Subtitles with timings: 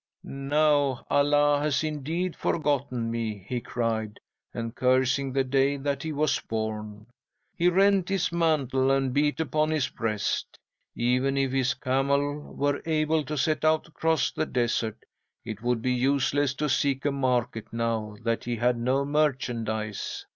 [0.23, 4.19] "'"Now, Allah has indeed forgotten me!" he cried,
[4.51, 7.05] and cursing the day that he was born,
[7.55, 10.57] he rent his mantle, and beat upon his breast.
[10.95, 15.05] Even if his camel were able to set out across the desert,
[15.45, 20.25] it would be useless to seek a market now that he had no merchandise.